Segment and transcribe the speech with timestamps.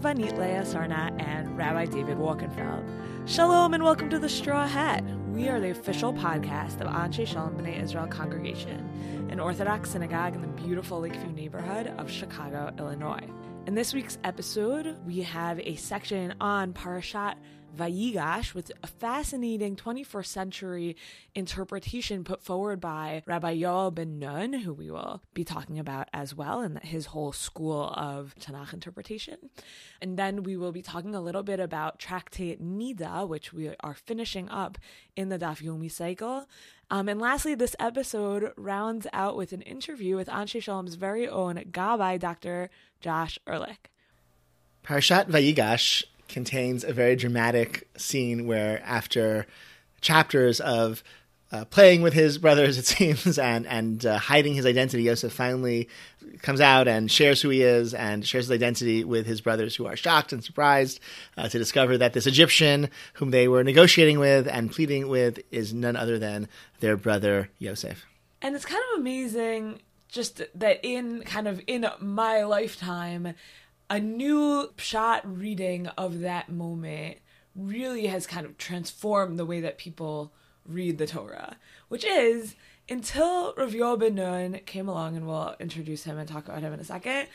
[0.00, 3.28] Rabbanit Leah Sarna and Rabbi David Wolkenfeld.
[3.28, 5.04] Shalom and welcome to the Straw Hat.
[5.28, 10.40] We are the official podcast of Anshe Shalom B'nai Israel Congregation, an Orthodox synagogue in
[10.40, 13.28] the beautiful Lakeview neighborhood of Chicago, Illinois.
[13.66, 17.34] In this week's episode, we have a section on Parashat
[17.76, 20.96] Vayigash with a fascinating 21st century
[21.34, 26.34] interpretation put forward by Rabbi Yoel Ben Nun, who we will be talking about as
[26.34, 29.36] well, and his whole school of Tanakh interpretation.
[30.00, 33.94] And then we will be talking a little bit about Tractate Nida, which we are
[33.94, 34.78] finishing up
[35.16, 36.46] in the Daf Yomi cycle.
[36.90, 41.56] Um, and lastly, this episode rounds out with an interview with Anshe Shalom's very own
[41.70, 42.68] Gabbai, Dr.
[43.00, 43.90] Josh Ehrlich.
[44.84, 49.46] Parashat Vayigash contains a very dramatic scene where, after
[50.00, 51.02] chapters of
[51.52, 55.88] uh, playing with his brothers, it seems, and and uh, hiding his identity, Yosef finally
[56.42, 59.86] comes out and shares who he is and shares his identity with his brothers, who
[59.86, 61.00] are shocked and surprised
[61.36, 65.74] uh, to discover that this Egyptian, whom they were negotiating with and pleading with, is
[65.74, 66.48] none other than
[66.80, 68.04] their brother Yosef.
[68.42, 73.34] And it's kind of amazing, just that in kind of in my lifetime,
[73.90, 77.18] a new pshat reading of that moment
[77.56, 80.32] really has kind of transformed the way that people
[80.64, 81.56] read the Torah,
[81.88, 82.54] which is
[82.88, 86.72] until Rav Yoel Ben Nun came along, and we'll introduce him and talk about him
[86.72, 87.26] in a second.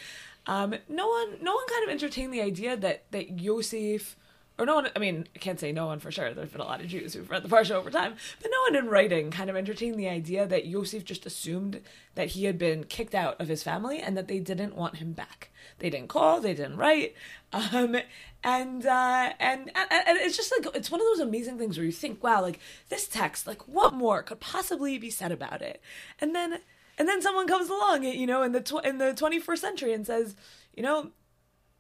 [0.48, 4.16] Um, no one, no one kind of entertained the idea that that Yosef,
[4.58, 4.90] or no one.
[4.96, 6.34] I mean, I can't say no one for sure.
[6.34, 8.76] There's been a lot of Jews who've read the parsha over time, but no one
[8.76, 11.82] in writing kind of entertained the idea that Yosef just assumed
[12.16, 15.12] that he had been kicked out of his family and that they didn't want him
[15.12, 15.50] back.
[15.80, 17.16] They didn't call, they didn't write,
[17.52, 17.98] um,
[18.44, 21.86] and, uh, and and and it's just like it's one of those amazing things where
[21.86, 22.60] you think, wow, like
[22.90, 25.82] this text, like what more could possibly be said about it?
[26.22, 26.60] And then
[26.98, 30.06] and then someone comes along, you know, in the tw- in the 21st century and
[30.06, 30.36] says,
[30.76, 31.12] you know,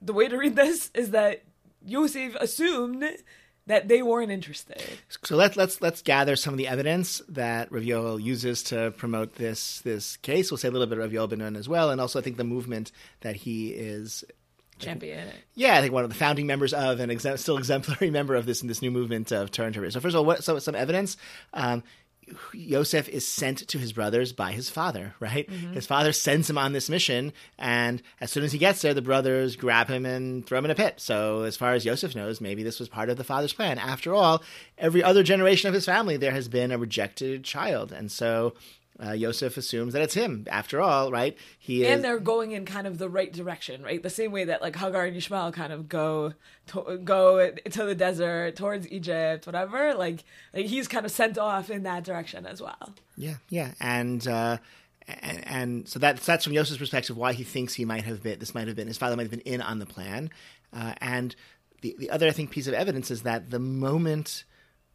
[0.01, 1.43] the way to read this is that
[1.85, 3.05] Yosef assumed
[3.67, 4.81] that they weren't interested.
[5.23, 9.35] So let's let's let's gather some of the evidence that Rav Yoel uses to promote
[9.35, 10.51] this this case.
[10.51, 12.37] We'll say a little bit of Rav Yoel Ben as well, and also I think
[12.37, 12.91] the movement
[13.21, 14.23] that he is
[14.77, 15.29] champion.
[15.55, 18.45] Yeah, I think one of the founding members of and exe- still exemplary member of
[18.45, 19.99] this this new movement of Torah interpretation.
[19.99, 21.17] So first of all, what so some evidence.
[21.53, 21.83] Um,
[22.53, 25.49] Yosef is sent to his brothers by his father, right?
[25.49, 25.73] Mm-hmm.
[25.73, 29.01] His father sends him on this mission, and as soon as he gets there, the
[29.01, 30.95] brothers grab him and throw him in a pit.
[30.97, 33.77] So, as far as Yosef knows, maybe this was part of the father's plan.
[33.77, 34.43] After all,
[34.77, 37.91] every other generation of his family, there has been a rejected child.
[37.91, 38.53] And so,
[39.03, 40.45] uh, Yosef assumes that it's him.
[40.49, 41.37] After all, right?
[41.59, 41.91] He is...
[41.91, 44.01] and they're going in kind of the right direction, right?
[44.01, 46.33] The same way that like Hagar and Ishmael kind of go
[46.67, 49.93] to, go to the desert towards Egypt, whatever.
[49.93, 50.23] Like,
[50.53, 52.93] like he's kind of sent off in that direction as well.
[53.17, 54.25] Yeah, yeah, and.
[54.27, 54.57] Uh,
[55.07, 58.39] and, and, so that's that's from Yosef's perspective why he thinks he might have been
[58.39, 60.31] this might have been his father might have been in on the plan,
[60.73, 61.35] uh, and
[61.81, 64.45] the the other I think piece of evidence is that the moment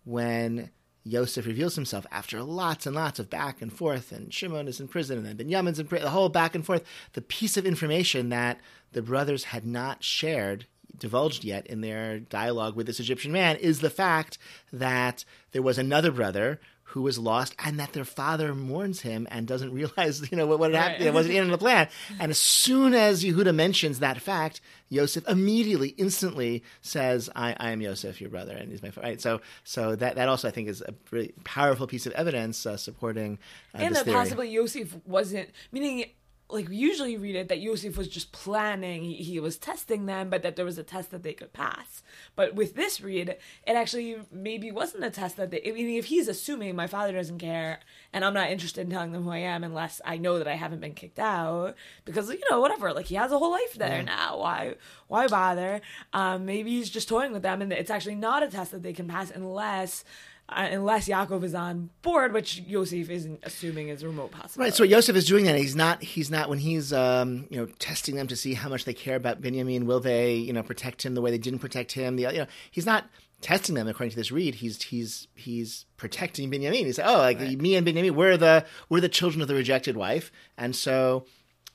[0.05, 0.71] when
[1.05, 4.89] Yosef reveals himself after lots and lots of back and forth, and Shimon is in
[4.89, 6.85] prison, and then Binyamin's in prison, the whole back and forth.
[7.15, 8.61] The piece of information that
[8.93, 10.67] the brothers had not shared,
[10.99, 14.37] divulged yet in their dialogue with this Egyptian man, is the fact
[14.73, 19.47] that there was another brother who was lost and that their father mourns him and
[19.47, 21.05] doesn't realize, you know, what, what happened.
[21.05, 21.89] It wasn't in the plan.
[22.19, 27.81] And as soon as Yehuda mentions that fact, Yosef immediately, instantly says, I, I am
[27.81, 29.07] Yosef, your brother, and he's my father.
[29.07, 29.21] Right?
[29.21, 32.77] So, so that, that also, I think, is a really powerful piece of evidence uh,
[32.77, 33.39] supporting
[33.75, 36.07] uh, And that possibly Yosef wasn't, meaning
[36.53, 40.31] like we usually read it that Yosef was just planning, he, he, was testing them,
[40.31, 42.03] but that there was a test that they could pass.
[42.37, 46.07] But with this read, it actually maybe wasn't a test that they, I mean, if
[46.07, 47.81] he's assuming my father doesn't care
[48.13, 50.55] and I'm not interested in telling them who I am unless I know that I
[50.55, 51.75] haven't been kicked out,
[52.05, 54.03] because, you know, whatever, like he has a whole life there yeah.
[54.03, 54.39] now.
[54.39, 54.75] Why,
[55.09, 55.81] why bother?
[56.13, 58.93] Um, maybe he's just toying with them and it's actually not a test that they
[58.93, 60.05] can pass unless
[60.51, 64.65] uh, unless Yaakov is on board, which Yosef isn't assuming is remote possible.
[64.65, 64.75] Right.
[64.75, 65.57] So Yosef is doing that.
[65.57, 66.03] He's not.
[66.03, 69.17] He's not when he's um, you know testing them to see how much they care
[69.17, 69.87] about Benjamin.
[69.87, 72.17] Will they you know protect him the way they didn't protect him?
[72.17, 73.07] The you know he's not
[73.41, 74.57] testing them according to this read.
[74.57, 76.87] He's he's he's protecting Benjamin.
[76.87, 77.59] He's like, oh, like right.
[77.59, 81.27] me and Benjamin, we're the we're the children of the rejected wife, and so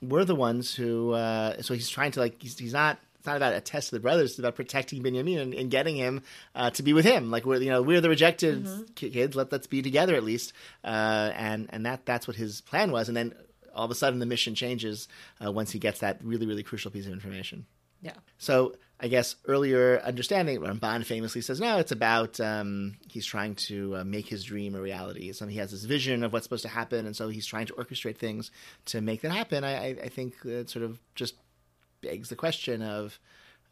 [0.02, 1.12] we're the ones who.
[1.12, 3.98] Uh, so he's trying to like he's, he's not it's not about a test of
[3.98, 4.32] the brothers.
[4.32, 6.22] It's about protecting Benjamin and, and getting him
[6.54, 7.32] uh, to be with him.
[7.32, 8.84] Like we're you know we're the rejected mm-hmm.
[8.94, 9.36] kids.
[9.36, 10.54] Let let's be together at least.
[10.84, 13.08] Uh, and and that that's what his plan was.
[13.08, 13.34] And then
[13.74, 15.08] all of a sudden the mission changes
[15.44, 17.66] uh, once he gets that really really crucial piece of information.
[18.02, 18.14] Yeah.
[18.38, 23.98] So I guess earlier understanding, Ramban famously says, no, it's about um, he's trying to
[23.98, 25.32] uh, make his dream a reality.
[25.34, 27.74] So he has this vision of what's supposed to happen, and so he's trying to
[27.74, 28.52] orchestrate things
[28.86, 29.64] to make that happen.
[29.64, 31.36] I, I, I think it sort of just
[32.06, 33.20] begs the question of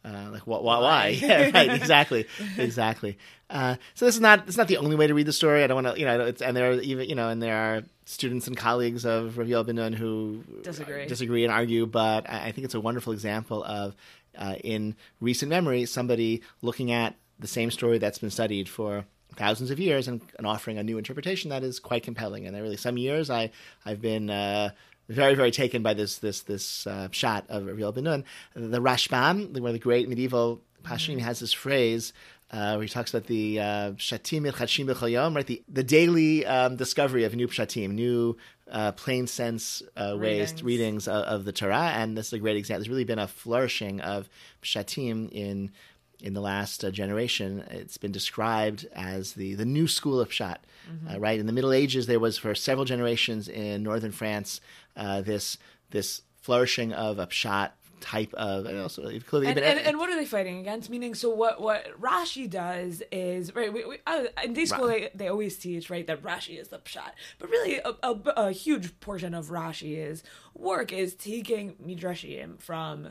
[0.04, 0.62] Uh, like what?
[0.62, 0.78] Why?
[0.80, 1.06] why?
[1.08, 1.70] yeah, right.
[1.80, 2.26] Exactly.
[2.58, 3.16] exactly.
[3.48, 5.64] Uh, so this is not it's not the only way to read the story.
[5.64, 7.56] I don't want to, you know, it's, and there are even you know, and there
[7.56, 11.86] are students and colleagues of Rav Yoel Ben who disagree, disagree and argue.
[11.86, 13.96] But I think it's a wonderful example of
[14.36, 19.06] uh, in recent memory somebody looking at the same story that's been studied for
[19.36, 22.46] thousands of years and, and, offering a new interpretation that is quite compelling.
[22.46, 23.50] And there really some years I
[23.84, 24.70] I've been uh,
[25.08, 28.24] very very taken by this this this uh, pshat of Rav Yoel Ben Nun.
[28.54, 31.18] The Rashbam, one of the great medieval Pashim, mm-hmm.
[31.20, 32.12] has this phrase.
[32.50, 35.46] Uh, where he talks about the uh, pshatim uh, right?
[35.46, 38.36] The the daily um, discovery of new pshatim, new
[38.70, 42.38] uh, plain sense uh, ways readings, readings of, of, the Torah, and this is a
[42.38, 42.80] great example.
[42.80, 44.28] There's really been a flourishing of
[44.62, 45.72] pshatim in
[46.20, 50.58] in the last uh, generation, it's been described as the, the new school of Pshat,
[50.90, 51.08] mm-hmm.
[51.08, 51.38] uh, right?
[51.38, 54.60] In the Middle Ages, there was for several generations in northern France
[54.96, 55.58] uh, this
[55.90, 57.70] this flourishing of a Pshat
[58.04, 60.90] type of and, also, and, and, and, what are they fighting against?
[60.90, 65.08] Meaning so what what rashi does is right we, we, uh, in day school they,
[65.14, 69.00] they always teach right that rashi is the pshat but really a, a, a huge
[69.00, 70.22] portion of rashi's
[70.54, 73.08] work is taking midrashim from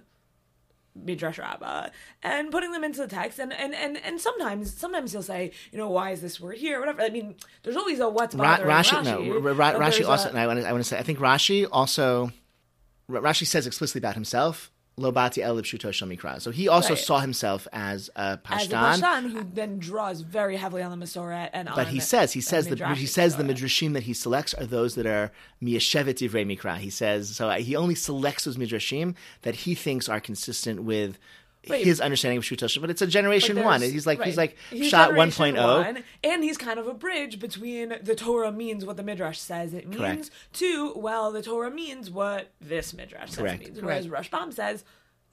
[0.95, 1.89] Midrash Rabbah
[2.21, 3.39] and putting them into the text.
[3.39, 6.79] And, and, and, and sometimes sometimes he'll say you know why is this word here?
[6.79, 7.01] Whatever.
[7.01, 10.37] I mean there's always a what's bothering Ra- Rashi, Rashi no Ra- Rashi also a,
[10.37, 12.31] I want to I want to say I think Rashi also
[13.09, 16.39] Rashi says explicitly about himself Lobati El Mikra.
[16.39, 16.97] So he also right.
[17.03, 18.91] saw himself as a Pashtan.
[18.91, 22.33] As a Pashtan who then draws very heavily on the Masoret and But he says
[22.33, 25.31] he says the he says the midrashim that he selects are those that are
[25.63, 26.77] miyashevet divrei mikra.
[26.77, 31.17] He says so he only selects those midrashim that he thinks are consistent with
[31.69, 33.81] Wait, his understanding of Shutosh, but it's a generation one.
[33.81, 34.27] He's like right.
[34.27, 36.03] he's like he's pshat 1.0.
[36.23, 39.87] and he's kind of a bridge between the Torah means what the Midrash says it
[39.87, 40.31] means Correct.
[40.53, 43.61] to well, the Torah means what this Midrash says Correct.
[43.63, 43.81] it means.
[43.81, 44.83] Whereas Rashbam says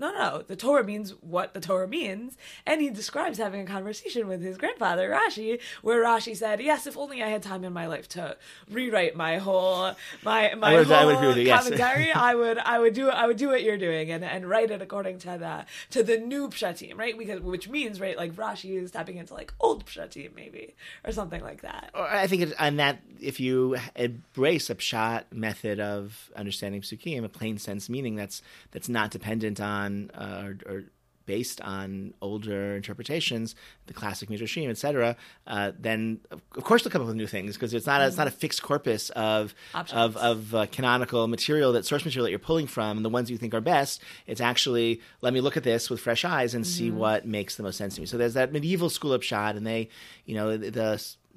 [0.00, 2.38] no, no, the Torah means what the Torah means.
[2.64, 6.96] And he describes having a conversation with his grandfather, Rashi, where Rashi said, Yes, if
[6.96, 8.38] only I had time in my life to
[8.70, 9.94] rewrite my whole
[10.24, 11.64] my my would, whole I you, yes.
[11.64, 14.70] commentary, I would I would do I would do what you're doing and, and write
[14.70, 17.16] it according to the to the new pshatim, right?
[17.18, 20.74] Because which means, right, like Rashi is tapping into like old pshatim maybe,
[21.04, 21.90] or something like that.
[21.94, 27.22] Or I think it, and that if you embrace a pshat method of understanding psukim,
[27.22, 30.82] a plain sense meaning that's that's not dependent on on uh, or, or,
[31.26, 33.54] based on older interpretations,
[33.86, 35.16] the classic midrashim, etc.,
[35.46, 38.16] uh, then of course they'll come up with new things because it's not a, it's
[38.16, 39.96] not a fixed corpus of Options.
[39.96, 43.30] of, of uh, canonical material that source material that you're pulling from and the ones
[43.30, 44.02] you think are best.
[44.26, 46.72] It's actually let me look at this with fresh eyes and mm-hmm.
[46.72, 48.06] see what makes the most sense to me.
[48.06, 49.88] So there's that medieval school of Pshat, and they,
[50.24, 50.70] you know, the,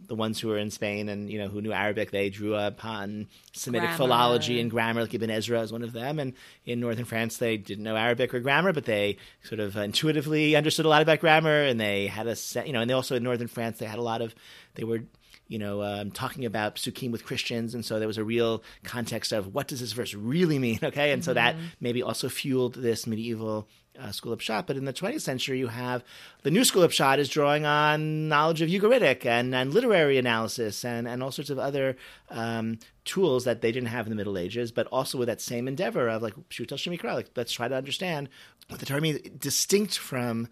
[0.08, 3.28] the ones who were in Spain and you know who knew Arabic, they drew upon
[3.54, 3.98] Semitic grammar.
[3.98, 6.20] philology and grammar, like Ibn Ezra is one of them.
[6.20, 6.34] And
[6.66, 10.86] in northern France, they didn't know Arabic or grammar, but they sort of intuitively understood
[10.86, 13.24] a lot about grammar, and they had a set, you know, and they also in
[13.24, 14.36] northern France they had a lot of
[14.76, 15.02] they were
[15.48, 19.32] you know, um, talking about psukim with Christians, and so there was a real context
[19.32, 21.12] of what does this verse really mean, okay?
[21.12, 21.26] And mm-hmm.
[21.26, 21.66] so that mm-hmm.
[21.80, 23.68] maybe also fueled this medieval
[24.00, 24.66] uh, school of Pshat.
[24.68, 26.04] But in the 20th century, you have
[26.44, 30.84] the new school of Pshat is drawing on knowledge of Ugaritic and, and literary analysis
[30.84, 31.96] and, and all sorts of other
[32.30, 35.68] um, tools that they didn't have in the Middle Ages, but also with that same
[35.68, 38.30] endeavor of like Pshuto shel Mikra, like let's try to understand
[38.70, 40.48] what the term means, distinct from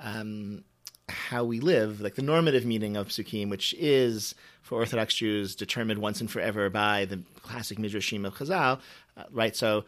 [0.00, 0.64] um,
[1.08, 6.00] how we live, like the normative meaning of Psukim, which is for Orthodox Jews determined
[6.00, 8.80] once and forever by the classic Midrashim of Chazal,
[9.16, 9.54] uh, right?
[9.54, 9.84] So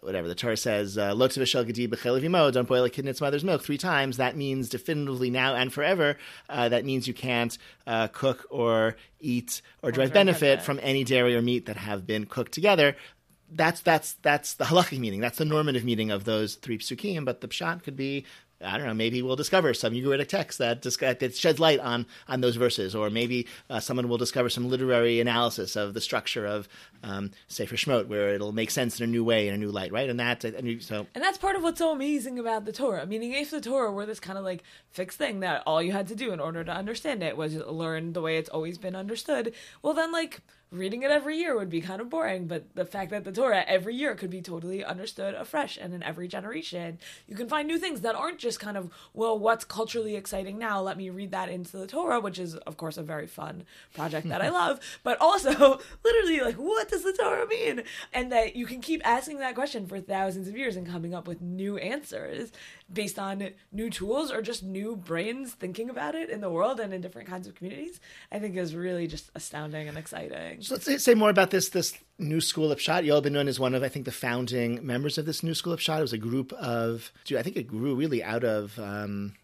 [0.00, 3.20] whatever the Torah says, uh, "Lo tivashel gedi b'chelev don't boil a kid in its
[3.20, 4.16] mother's milk three times.
[4.16, 6.16] That means definitively now and forever.
[6.48, 7.56] Uh, that means you can't
[7.86, 12.26] uh, cook or eat or derive benefit from any dairy or meat that have been
[12.26, 12.96] cooked together.
[13.50, 15.20] That's that's that's the halachic meaning.
[15.20, 17.24] That's the normative meaning of those three psukim.
[17.24, 18.24] But the pshat could be
[18.62, 18.94] I don't know.
[18.94, 23.08] Maybe we'll discover some Ugaritic text that, that sheds light on on those verses, or
[23.08, 26.68] maybe uh, someone will discover some literary analysis of the structure of
[27.02, 29.92] um, Sefer Shemot, where it'll make sense in a new way, in a new light,
[29.92, 30.10] right?
[30.10, 33.06] And that, and so, and that's part of what's so amazing about the Torah.
[33.06, 36.08] Meaning, if the Torah were this kind of like fixed thing that all you had
[36.08, 39.54] to do in order to understand it was learn the way it's always been understood,
[39.82, 40.40] well, then like
[40.72, 43.64] reading it every year would be kind of boring, but the fact that the Torah
[43.66, 47.78] every year could be totally understood afresh and in every generation, you can find new
[47.78, 50.80] things that aren't just kind of, well, what's culturally exciting now?
[50.80, 54.28] Let me read that into the Torah, which is, of course, a very fun project
[54.28, 57.82] that I love, but also literally like, what does the Torah mean?
[58.12, 61.26] And that you can keep asking that question for thousands of years and coming up
[61.26, 62.52] with new answers
[62.92, 66.92] based on new tools or just new brains thinking about it in the world and
[66.92, 68.00] in different kinds of communities,
[68.32, 70.62] I think is really just astounding and exciting.
[70.62, 73.06] So let's say, more about this this new school of Pshat.
[73.06, 75.72] Yoel Ben Nun is one of I think the founding members of this new school
[75.72, 75.98] of Pshat.
[75.98, 79.34] It was a group of I think it grew really out of um,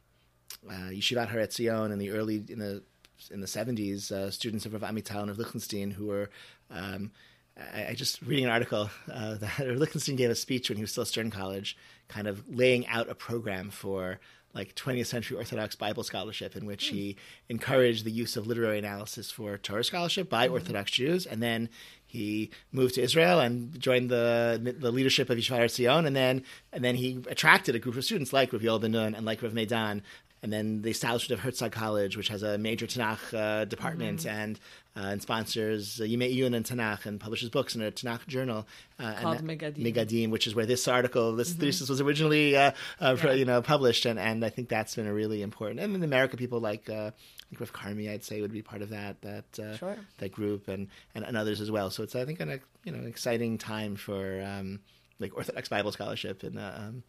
[0.69, 2.83] uh, Yeshivat in the early in the
[3.31, 4.11] in the seventies.
[4.11, 6.31] Uh, students of Rav Amital and of Lichtenstein who were
[6.71, 7.13] um,
[7.57, 10.91] I, I, just reading an article uh, that Lichtenstein gave a speech when he was
[10.91, 11.77] still at Stern College,
[12.09, 14.21] kind of laying out a program for
[14.55, 17.17] like 20th century Orthodox Bible scholarship, in which he
[17.49, 20.55] encouraged the use of literary analysis for Torah scholarship by mm-hmm.
[20.55, 21.69] Orthodox Jews, and then
[22.07, 26.83] he moved to Israel and joined the the leadership of Yeshivat Etzion, and then and
[26.83, 29.53] then he attracted a group of students like Rav Yoel Ben Nun and like Rav
[29.53, 30.03] Medan
[30.43, 34.29] and then the establishment of Herzog College, which has a major Tanakh uh, department mm-hmm.
[34.29, 34.61] and
[34.97, 38.67] uh, and sponsors uh, Yimei Iyun and Tanakh and publishes books in a Tanakh journal
[38.99, 39.79] uh, called Megadim.
[39.79, 41.61] Megadim, which is where this article, this mm-hmm.
[41.61, 43.33] thesis was originally uh, uh, yeah.
[43.33, 45.81] you know published, and, and I think that's been a really important.
[45.81, 47.11] And in America, people like uh,
[47.51, 49.97] like Rav Carmy, I'd say would be part of that that uh, sure.
[50.19, 51.91] that group, and, and, and others as well.
[51.91, 54.81] So it's I think an you know an exciting time for um,
[55.19, 56.59] like Orthodox Bible scholarship and.
[56.59, 57.03] Um,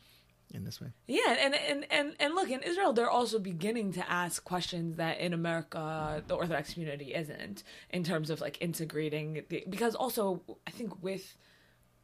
[0.54, 0.88] in this way.
[1.08, 5.20] Yeah, and and and and look, in Israel, they're also beginning to ask questions that
[5.20, 10.72] in America the Orthodox community isn't in terms of like integrating the, because also I
[10.72, 11.36] think with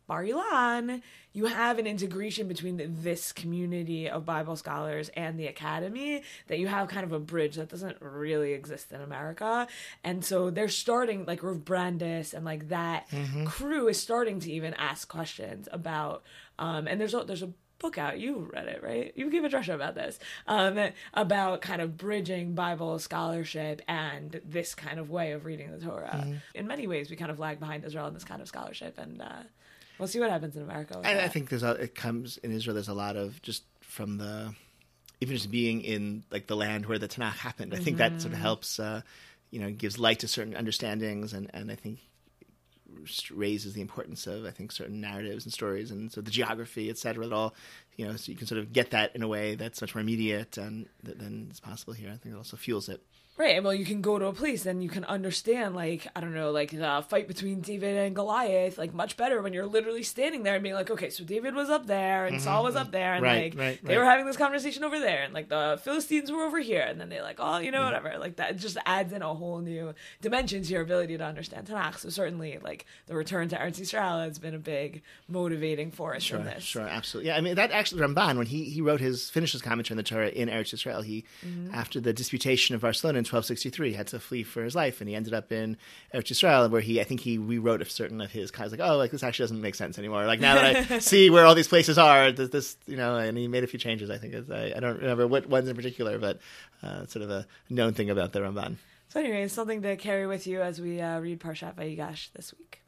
[0.06, 6.24] Bar Ilan, you have an integration between this community of Bible scholars and the academy
[6.48, 9.66] that you have kind of a bridge that doesn't really exist in America.
[10.04, 13.46] And so they're starting, like Rav Brandes and like that mm-hmm.
[13.46, 16.24] crew is starting to even ask questions about,
[16.60, 18.20] um, and there's a, there's a book out.
[18.20, 19.12] You read it, right?
[19.16, 20.80] You gave a drasha about this, um,
[21.14, 26.16] about kind of bridging Bible scholarship and this kind of way of reading the Torah.
[26.16, 26.34] Mm-hmm.
[26.56, 29.22] In many ways, we kind of lag behind Israel in this kind of scholarship, and
[29.22, 29.44] uh,
[30.00, 31.00] we'll see what happens in America.
[31.04, 32.74] I, I, think there's a, it comes in Israel.
[32.74, 34.56] There's a lot of just from the
[35.20, 37.74] even just being in like the land where the Tanakh happened.
[37.74, 38.16] I think mm-hmm.
[38.16, 38.42] that sort of mm-hmm.
[38.42, 38.80] helps.
[38.80, 39.02] Uh,
[39.52, 42.00] you know, gives light to certain understandings, and, and I think
[43.32, 47.28] raises the importance of I think certain narratives and stories and so the geography etc
[47.28, 47.56] that all
[47.96, 50.02] you know so you can sort of get that in a way that's much more
[50.02, 52.10] immediate and than is possible here.
[52.10, 53.02] I think it also fuels it
[53.36, 53.64] Right.
[53.64, 56.52] Well, you can go to a place and you can understand, like, I don't know,
[56.52, 60.54] like the fight between David and Goliath, like, much better when you're literally standing there
[60.54, 62.44] and being like, okay, so David was up there and mm-hmm.
[62.44, 65.24] Saul was up there and, right, like, right, they were having this conversation over there
[65.24, 66.82] and, like, the Philistines were over here.
[66.82, 68.18] And then they, like, oh, you know, whatever.
[68.20, 71.98] Like, that just adds in a whole new dimension to your ability to understand Tanakh.
[71.98, 76.38] So, certainly, like, the return to Eretz Yisrael has been a big motivating force sure,
[76.38, 76.62] in this.
[76.62, 77.30] Sure, absolutely.
[77.30, 79.98] Yeah, I mean, that actually, Ramban, when he, he wrote his, finished his commentary on
[79.98, 81.74] the Torah in Eretz Yisrael, he, mm-hmm.
[81.74, 85.16] after the disputation of Barcelona in 1263, had to flee for his life, and he
[85.16, 85.78] ended up in
[86.14, 88.88] Eretz Yisrael, where he, I think, he rewrote a certain of his kind of like,
[88.88, 90.26] oh, like this actually doesn't make sense anymore.
[90.26, 93.38] Like now that I see where all these places are, this, this, you know, and
[93.38, 94.10] he made a few changes.
[94.10, 96.40] I think I, I don't remember what ones in particular, but
[96.82, 98.76] uh, sort of a known thing about the Ramban.
[99.10, 102.84] So, anyway, something to carry with you as we uh, read Parshat Vayigash this week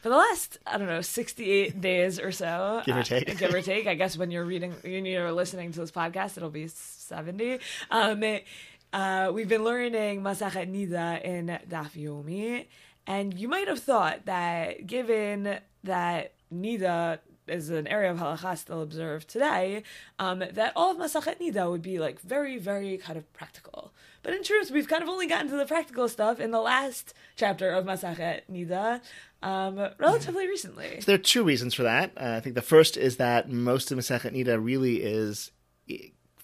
[0.00, 3.34] for the last I don't know sixty eight days or so, give or take, uh,
[3.34, 3.86] give or take.
[3.86, 7.58] I guess when you're reading, when you're listening to this podcast, it'll be seventy.
[7.90, 8.44] Um, it,
[8.92, 12.66] uh, we've been learning Masachet Nida in Daf Yomi,
[13.06, 18.82] and you might have thought that given that Nida is an area of halacha still
[18.82, 19.82] observed today,
[20.18, 23.92] um, that all of Masachet Nida would be like very, very kind of practical.
[24.22, 27.14] But in truth, we've kind of only gotten to the practical stuff in the last
[27.36, 29.00] chapter of Masachet Nida,
[29.42, 31.00] um, relatively recently.
[31.00, 32.12] So there are two reasons for that.
[32.16, 35.50] Uh, I think the first is that most of Masachet Nida really is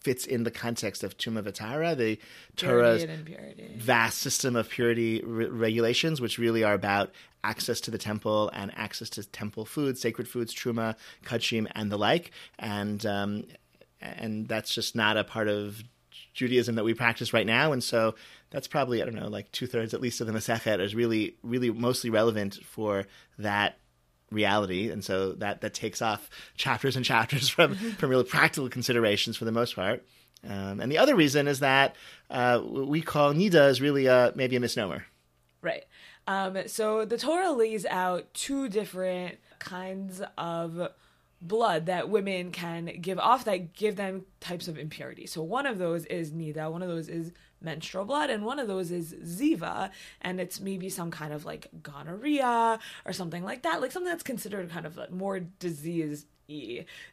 [0.05, 2.19] fits in the context of Tuma V'Tahara, the
[2.57, 3.05] Torah's
[3.77, 7.11] vast system of purity re- regulations, which really are about
[7.43, 10.95] access to the temple and access to temple foods, sacred foods, truma,
[11.25, 12.31] kachim, and the like.
[12.59, 13.45] And um,
[14.01, 15.83] and that's just not a part of
[16.35, 17.73] Judaism that we practice right now.
[17.73, 18.15] And so
[18.51, 21.37] that's probably I don't know, like two thirds at least of the Masechet is really
[21.43, 23.07] really mostly relevant for
[23.39, 23.79] that
[24.31, 29.37] reality, and so that that takes off chapters and chapters from from really practical considerations
[29.37, 30.05] for the most part.
[30.47, 31.97] Um, and the other reason is that
[32.31, 35.07] uh, we call nida is really a, maybe a misnomer.
[35.63, 35.85] Right.
[36.27, 40.91] Um, so the Torah lays out two different kinds of
[41.41, 45.27] blood that women can give off that give them types of impurity.
[45.27, 47.33] So one of those is nida, one of those is
[47.65, 49.91] menstrual blood, and one of those is ziva,
[50.21, 54.23] and it's maybe some kind of like gonorrhea or something like that, like something that's
[54.23, 56.27] considered kind of like more disease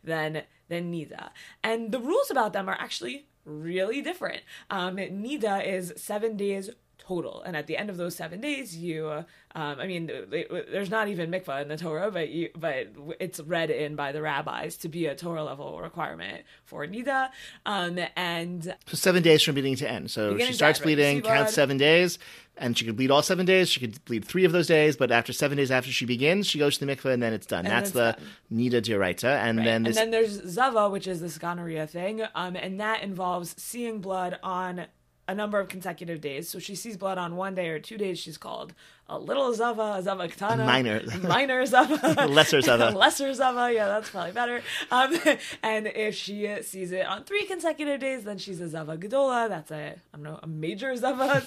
[0.04, 1.30] than than nida.
[1.64, 4.42] And the rules about them are actually really different.
[4.70, 6.70] Um, nida is seven days
[7.02, 7.42] total.
[7.42, 11.32] And at the end of those seven days, you, um, I mean, there's not even
[11.32, 12.88] mikvah in the Torah, but you, but
[13.20, 17.30] it's read in by the rabbis to be a Torah level requirement for nida.
[17.66, 20.12] Um, and so seven days from beginning to end.
[20.12, 22.20] So she starts end, bleeding, counts seven days,
[22.58, 23.70] and she could bleed all seven days.
[23.70, 26.60] She could bleed three of those days, but after seven days after she begins, she
[26.60, 27.66] goes to the mikvah, and then it's done.
[27.66, 28.60] And That's the done.
[28.60, 29.26] nida d'oraita.
[29.26, 29.66] And right.
[29.66, 29.98] then this...
[29.98, 34.40] and then there's zava, which is this gonorrhea thing, um, and that involves seeing blood
[34.44, 34.86] on
[35.32, 36.50] a number of consecutive days.
[36.50, 38.20] So she sees blood on one day or two days.
[38.20, 38.74] She's called
[39.08, 43.72] a little zava, a zava katana, minor, minor zava, lesser zava, lesser zava.
[43.74, 44.62] Yeah, that's probably better.
[44.92, 45.18] Um,
[45.64, 49.48] and if she sees it on three consecutive days, then she's a zava gedola.
[49.48, 51.42] That's a I don't know a major zava,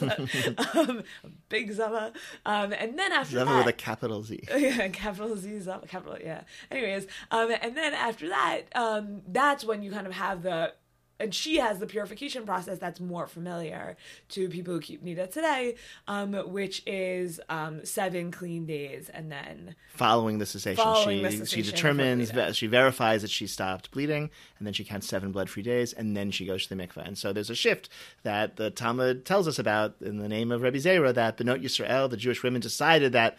[0.74, 2.12] um, a big zava.
[2.46, 4.40] Um, and then after zava that, with a capital Z.
[4.56, 6.42] Yeah, capital Z zava, capital yeah.
[6.70, 10.72] Anyways, um, and then after that, um, that's when you kind of have the
[11.20, 13.96] and she has the purification process that's more familiar
[14.30, 15.76] to people who keep nida today,
[16.08, 21.30] um, which is um, seven clean days and then following the cessation, following she the
[21.30, 25.48] cessation she determines she verifies that she stopped bleeding, and then she counts seven blood
[25.48, 27.06] free days, and then she goes to the mikveh.
[27.06, 27.88] And so there's a shift
[28.22, 32.10] that the Talmud tells us about in the name of Rebbe Zera that Bnot Yisrael,
[32.10, 33.36] the Jewish women, decided that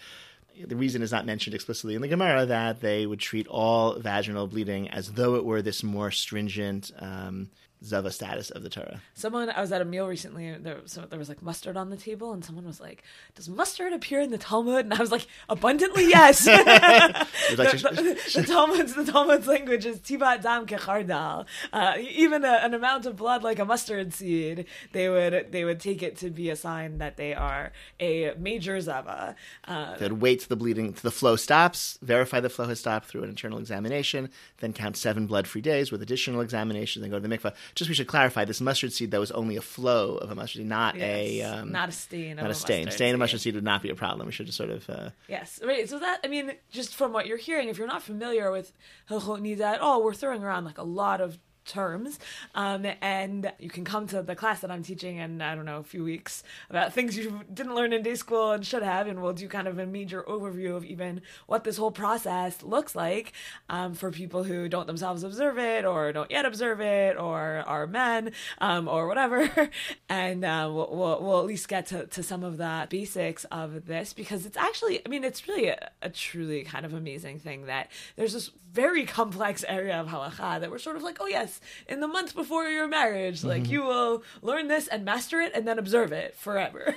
[0.64, 4.48] the reason is not mentioned explicitly in the Gemara that they would treat all vaginal
[4.48, 7.50] bleeding as though it were this more stringent um,
[7.84, 9.02] Zava status of the Torah.
[9.14, 11.98] Someone, I was at a meal recently, there, so there was like mustard on the
[11.98, 13.04] table, and someone was like,
[13.36, 18.42] "Does mustard appear in the Talmud?" And I was like, "Abundantly, yes." like, the, the,
[18.42, 21.46] the, Talmud's the Talmud's language is tipat dam kechardal.
[21.72, 25.80] Uh, even a, an amount of blood like a mustard seed, they would they would
[25.80, 29.36] take it to be a sign that they are a major zava.
[29.68, 33.08] Uh, They'd wait till the bleeding, till the flow stops, verify the flow has stopped
[33.08, 37.28] through an internal examination, then count seven blood-free days with additional examinations, then go to
[37.28, 40.32] the mikvah just we should clarify this mustard seed that was only a flow of
[40.32, 42.92] a mustard seed, not yes, a um, not a stain, not a, a stain.
[42.92, 44.26] Stain of mustard seed would not be a problem.
[44.28, 45.10] We should just sort of uh...
[45.28, 45.90] yes, right.
[45.90, 48.72] So that I mean, just from what you're hearing, if you're not familiar with
[49.10, 52.20] Hilchot Nida at all, we're throwing around like a lot of terms.
[52.54, 55.80] Um, and you can come to the class that I'm teaching in, I don't know,
[55.80, 59.08] a few weeks about things you didn't learn in day school and should have.
[59.08, 62.96] And we'll do kind of a major overview of even what this whole process looks
[62.96, 63.34] like
[63.70, 67.88] um, for people who don't themselves observe it or don't yet observe it or are
[67.88, 69.70] men um, or whatever.
[70.10, 73.86] and uh, we'll, we'll, we'll, at least get to, to some of the basics of
[73.86, 77.66] this because it's actually, I mean, it's really a, a truly kind of amazing thing
[77.66, 81.55] that there's this very complex area of halacha that we're sort of like, oh, yes,
[81.88, 83.44] in the month before your marriage.
[83.44, 83.72] Like mm-hmm.
[83.72, 86.96] you will learn this and master it and then observe it forever,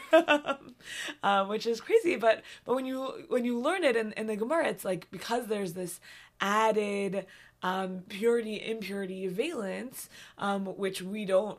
[1.23, 2.16] um, which is crazy.
[2.16, 5.47] But but when you when you learn it in, in the Gemara, it's like because
[5.47, 6.01] there's this
[6.40, 7.27] added
[7.62, 11.59] um, purity impurity valence, um, which we don't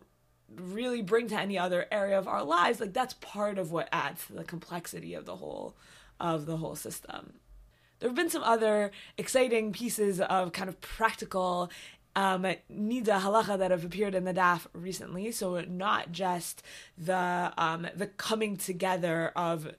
[0.55, 2.79] really bring to any other area of our lives.
[2.79, 5.75] Like that's part of what adds to the complexity of the whole
[6.19, 7.33] of the whole system
[7.99, 11.69] there have been some other exciting pieces of kind of practical
[12.19, 15.31] um, nida halacha that have appeared in the daf recently.
[15.31, 16.61] So not just
[16.97, 19.73] the um, the coming together of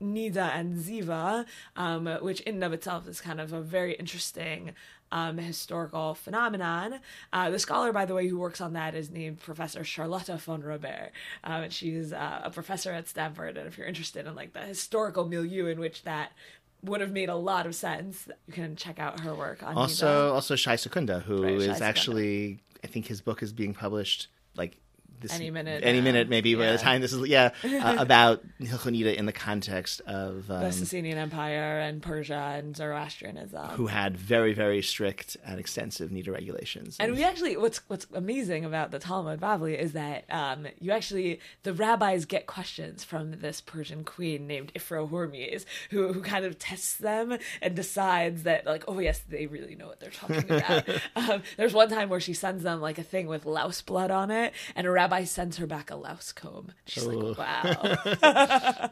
[0.00, 4.74] nida and ziva, um, which in and of itself is kind of a very interesting
[5.10, 7.00] um, historical phenomenon.
[7.32, 11.10] Uh, the scholar, by the way, who works on that is named Professor Charlotte Fonrobert.
[11.42, 15.26] Um, she's uh, a professor at Stanford, and if you're interested in like the historical
[15.26, 16.32] milieu in which that
[16.82, 18.28] would have made a lot of sense.
[18.46, 22.60] You can check out her work on also also Shai Secunda, who right, is actually
[22.84, 24.78] I think his book is being published like
[25.20, 26.04] this, any minute, any now.
[26.04, 26.58] minute, maybe yeah.
[26.58, 30.68] by the time this is, yeah, uh, about Hilchonida in the context of um, the
[30.68, 36.96] Sasanian Empire and Persia and Zoroastrianism, who had very, very strict and extensive Nida regulations.
[36.98, 40.92] And, and we actually, what's what's amazing about the Talmud Bavli is that um, you
[40.92, 46.44] actually the rabbis get questions from this Persian queen named Ifra Hormiz, who who kind
[46.44, 50.50] of tests them and decides that like, oh yes, they really know what they're talking
[50.50, 50.88] about.
[51.16, 54.30] um, there's one time where she sends them like a thing with louse blood on
[54.30, 56.72] it, and a rabbi sends her back a louse comb.
[56.84, 57.34] She's Ooh.
[57.34, 57.98] like, wow.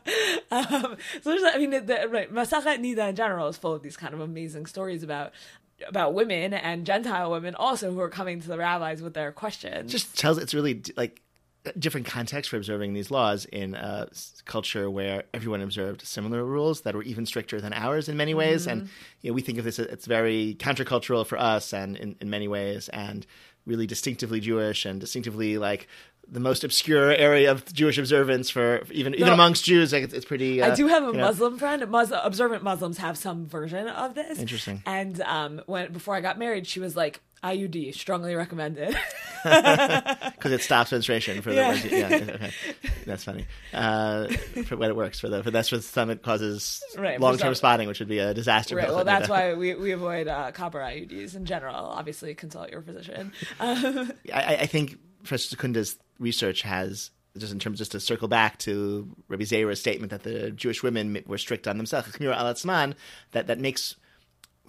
[0.51, 3.97] um, so there's, I mean, the, right, Masachet Nida in general is full of these
[3.97, 5.33] kind of amazing stories about
[5.89, 9.91] about women and Gentile women also who are coming to the rabbis with their questions.
[9.91, 11.21] Just tells it's really like
[11.79, 14.09] different context for observing these laws in a
[14.45, 18.63] culture where everyone observed similar rules that were even stricter than ours in many ways.
[18.63, 18.71] Mm-hmm.
[18.79, 18.89] And
[19.23, 22.47] you know, we think of this it's very countercultural for us and in, in many
[22.47, 23.27] ways and
[23.67, 25.89] really distinctively Jewish and distinctively like
[26.29, 29.93] the most obscure area of Jewish observance for even no, even amongst Jews.
[29.93, 30.63] Like it's, it's pretty.
[30.63, 31.59] Uh, I do have a Muslim know.
[31.59, 31.87] friend.
[31.89, 34.39] Muslim, observant Muslims have some version of this.
[34.39, 34.83] Interesting.
[34.87, 38.97] And um, when before I got married, she was like, "IUD, strongly recommended."
[39.45, 41.75] Because it stops menstruation for yeah.
[41.75, 41.89] the.
[41.89, 42.51] Yeah, okay.
[43.05, 43.47] That's funny.
[43.73, 44.29] Uh,
[44.65, 47.55] for when it works for the, but that's for some it causes Right, long term
[47.55, 48.77] spotting, which would be a disaster.
[48.77, 48.89] Right.
[48.89, 51.75] Well, that's why we, we avoid uh, copper IUDs in general.
[51.75, 53.33] Obviously, consult your physician.
[53.61, 58.59] Um, I, I- think Professor Secunda's research has just in terms just to circle back
[58.61, 62.55] to Rabbi Zera's statement that the Jewish women were strict on themselves, al
[63.33, 63.97] that that makes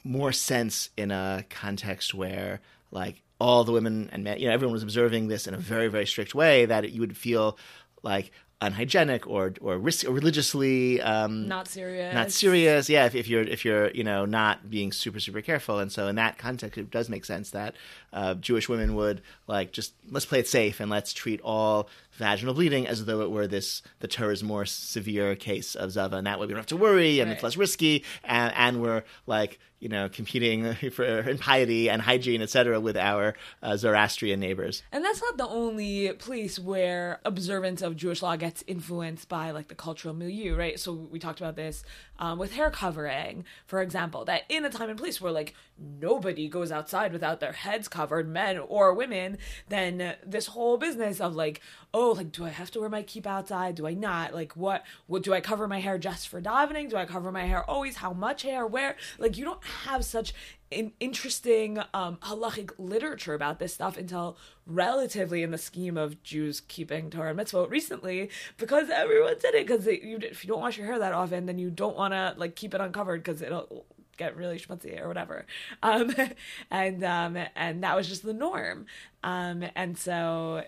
[0.06, 4.74] more sense in a context where like all the women and men, you know, everyone
[4.74, 7.58] was observing this in a very very strict way that you would feel
[8.04, 12.13] like unhygienic or or, risk, or religiously um, not serious.
[12.13, 12.89] not serious.
[12.89, 16.08] Yeah, if, if you're if you're you know not being super super careful, and so
[16.08, 17.76] in that context, it does make sense that
[18.13, 22.54] uh, Jewish women would like just let's play it safe and let's treat all vaginal
[22.54, 26.39] bleeding as though it were this the Torah's more severe case of zava, and that
[26.39, 29.89] way we don't have to worry and it's less risky, and and we're like you
[29.89, 34.84] know competing for in piety and hygiene, etc., with our uh, Zoroastrian neighbors.
[34.91, 39.67] And that's not the only place where observance of Jewish law gets influenced by like
[39.67, 40.80] the cultural milieu, right?
[40.80, 41.84] So we talked about this
[42.19, 46.47] um, with hair covering, for example, that in a time and place where like nobody
[46.47, 49.38] goes outside without their heads covered, men or women,
[49.69, 51.62] then this whole business of like,
[51.93, 53.75] oh, like do I have to wear my kippah outside?
[53.75, 54.34] Do I not?
[54.34, 54.84] Like what?
[55.08, 56.89] What do I cover my hair just for davening?
[56.89, 57.97] Do I cover my hair always?
[57.97, 58.65] How much hair?
[58.65, 58.95] Where?
[59.17, 60.34] Like you don't have such
[60.71, 66.62] an interesting um, halachic literature about this stuff until relatively in the scheme of Jews
[66.62, 70.78] keeping Torah and mitzvot recently because everyone did it because you, if you don't wash
[70.78, 73.86] your hair that often then you don't want to like keep it uncovered because it'll
[74.17, 75.45] get really schmutzy or whatever.
[75.84, 76.13] Um,
[76.71, 78.86] and um, and that was just the norm.
[79.23, 80.63] Um, and so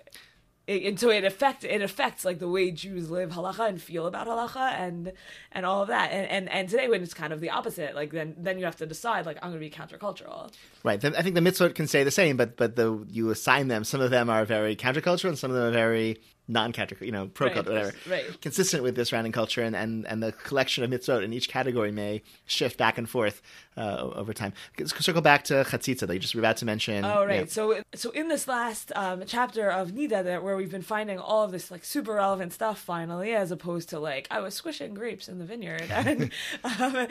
[0.68, 4.06] it, and so it affect it affects like the way Jews live halacha and feel
[4.06, 5.14] about halacha and
[5.52, 8.12] and all of that and and, and today when it's kind of the opposite like
[8.12, 10.52] then then you have to decide like I'm going to be countercultural
[10.84, 11.04] Right.
[11.04, 13.84] I think the mitzvot can say the same, but but the you assign them.
[13.84, 17.28] Some of them are very countercultural, and some of them are very non-counter, you know,
[17.28, 17.94] pro culture, Right, whatever.
[18.10, 18.42] right.
[18.42, 21.92] Consistent with this surrounding culture, and, and and the collection of mitzvot in each category
[21.92, 23.42] may shift back and forth
[23.76, 24.54] uh, over time.
[24.80, 27.04] Let's circle back to chatzitza that you just were about to mention.
[27.06, 27.42] Oh right.
[27.42, 27.46] Yeah.
[27.48, 31.44] So so in this last um, chapter of Nida, that where we've been finding all
[31.44, 35.28] of this like super relevant stuff finally, as opposed to like I was squishing grapes
[35.28, 36.32] in the vineyard, and
[36.64, 37.08] um,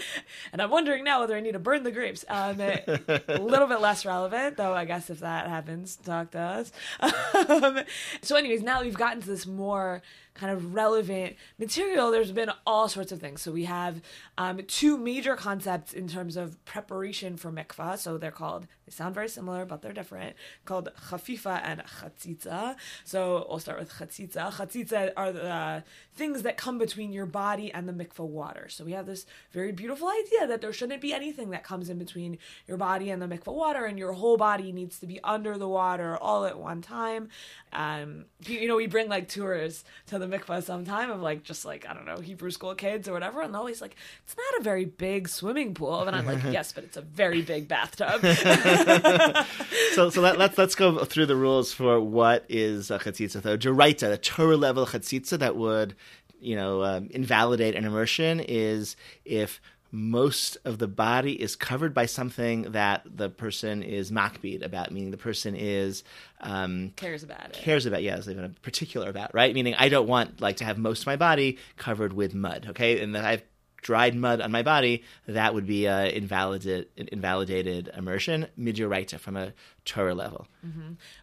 [0.53, 2.25] and I'm wondering now whether I need to burn the grapes.
[2.29, 4.73] Um, a little bit less relevant, though.
[4.75, 6.73] I guess if that happens, talk to us.
[7.49, 7.81] Um,
[8.23, 10.03] so, anyways, now we've gotten this more
[10.37, 13.43] kind of relevant material, there's been all sorts of things.
[13.43, 14.01] So we have
[14.39, 17.99] um, two major concepts in terms of preparation for mikvah.
[17.99, 22.77] So they're called, they sound very similar, but they're different, called chafifa and chatzitza.
[23.05, 24.53] So we'll start with chatzitza.
[24.53, 25.81] Chatzitza are the uh,
[26.15, 28.69] things that come between your body and the mikvah water.
[28.69, 31.99] So we have this very beautiful idea that there shouldn't be anything that comes in
[31.99, 35.57] between your body and the mikvah water, and your whole body needs to be under
[35.57, 37.29] the water all at one time.
[37.73, 41.65] Um, you you know, we bring like tours to the mikvah sometime of like just
[41.65, 44.61] like I don't know Hebrew school kids or whatever, and they're always like, "It's not
[44.61, 48.21] a very big swimming pool," and I'm like, "Yes, but it's a very big bathtub."
[49.95, 53.43] so so let, let's let's go through the rules for what is a chatzitza.
[53.43, 55.95] The d'Oraita, the Torah level chatzitza that would
[56.41, 59.61] you know um, invalidate an immersion is if
[59.97, 65.11] most of the body is covered by something that the person is makpid about, meaning
[65.11, 66.05] the person is
[66.43, 67.53] um, Cares about it.
[67.55, 68.03] cares about.
[68.03, 69.55] Yeah, is even a particular about, right?
[69.55, 72.67] Meaning I don't want like to have most of my body covered with mud.
[72.71, 73.43] Okay, and that I've
[73.81, 79.55] dried mud on my body, that would be uh, invalidated invalidated immersion midioraita from a
[79.87, 80.47] Torah level.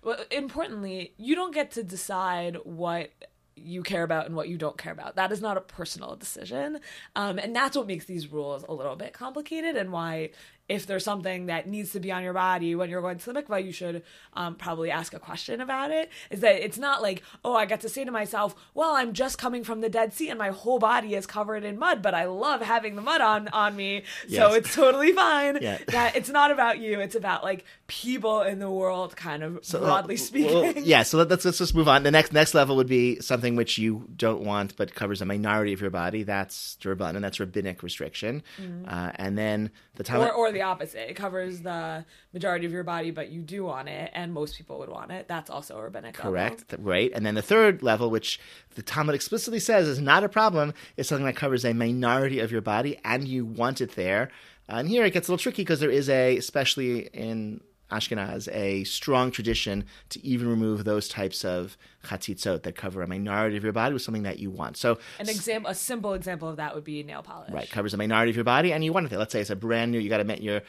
[0.02, 3.12] Well, importantly, you don't get to decide what
[3.56, 5.16] you care about and what you don't care about.
[5.16, 6.80] That is not a personal decision.
[7.16, 10.32] Um, and that's what makes these rules a little bit complicated and why
[10.74, 13.42] if there's something that needs to be on your body when you're going to the
[13.42, 16.10] mikvah, you should um, probably ask a question about it.
[16.30, 19.38] Is that it's not like, oh, I got to say to myself, well, I'm just
[19.38, 22.26] coming from the Dead Sea and my whole body is covered in mud, but I
[22.26, 25.60] love having the mud on on me, so it's totally fine.
[25.62, 25.78] Yeah.
[25.94, 29.80] That it's not about you; it's about like people in the world, kind of So,
[29.80, 30.84] uh, broadly well, speaking.
[30.86, 31.04] yeah.
[31.04, 32.04] So let, let's let's just move on.
[32.04, 35.74] The next next level would be something which you don't want but covers a minority
[35.74, 36.24] of your body.
[36.24, 38.42] That's durban, and That's rabbinic restriction.
[38.88, 40.30] Uh, and then the time Mm-hmm.
[40.30, 41.10] Or, or the opposite.
[41.10, 44.80] It covers the majority of your body, but you do want it, and most people
[44.80, 45.28] would want it.
[45.28, 46.32] That's also a rabbinic level.
[46.32, 46.70] Correct.
[46.70, 47.12] Th- Right.
[47.14, 48.40] And then the third level, which
[48.76, 52.52] the Talmud explicitly says is not a problem, is something that covers a minority of
[52.52, 54.30] your body and you want it there.
[54.68, 57.62] And here it gets a little tricky because there is a, especially in
[57.94, 63.58] Ashkenaz, a strong tradition to even remove those types of chatzitzot that cover a minority
[63.58, 64.78] of your body with something that you want.
[64.78, 67.52] So An example, a simple example of that would be nail polish.
[67.52, 69.18] Right, covers a minority of your body, and you want it.
[69.18, 70.00] Let's say it's a brand new.
[70.00, 70.62] You got to met your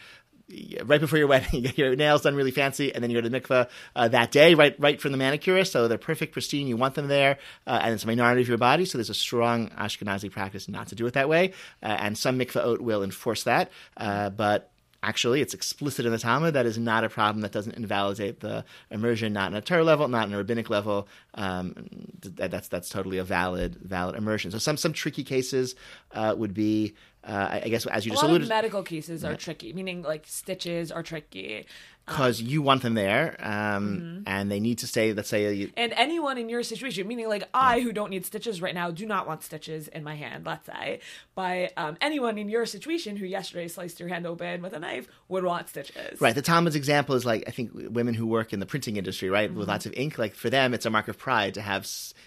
[0.85, 3.21] right before your wedding, you get your nails done really fancy, and then you go
[3.23, 5.73] to the mikveh uh, that day, right right from the manicurist.
[5.73, 6.67] So they're perfect, pristine.
[6.67, 8.85] You want them there, uh, and it's a minority of your body.
[8.85, 12.39] So there's a strong Ashkenazi practice not to do it that way, uh, and some
[12.39, 14.71] mikveh will enforce that, uh, but
[15.05, 16.55] actually it's explicit in the Talmud.
[16.55, 17.43] That is not a problem.
[17.43, 21.09] That doesn't invalidate the immersion, not in a Torah level, not in a rabbinic level.
[21.35, 21.75] Um,
[22.23, 24.51] that, that's that's totally a valid valid immersion.
[24.51, 25.75] So some some tricky cases
[26.13, 26.95] uh, would be.
[27.27, 30.93] Uh, I guess as you a just alluded, medical cases are tricky, meaning like stitches
[30.93, 31.65] are tricky.
[32.07, 34.23] Because you want them there, um, Mm-hmm.
[34.27, 35.13] and they need to stay.
[35.13, 38.61] Let's say you, And anyone in your situation, meaning like I who don't need stitches
[38.63, 41.01] right now, do not want stitches in my hand, let's say.
[41.35, 45.09] But um, anyone in your situation who yesterday sliced your hand open with a knife
[45.29, 46.21] would want stitches.
[46.21, 46.35] Right.
[46.35, 49.53] The Talmud's example is like I think women who work in the printing industry, right,
[49.53, 50.19] with lots of ink.
[50.19, 51.85] Like for them, it's a mark of pride to have